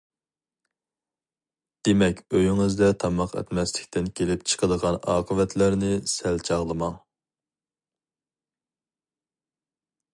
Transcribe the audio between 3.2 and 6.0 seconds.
ئەتمەسلىكتىن كېلىپ چىقىدىغان ئاقىۋەتلەرنى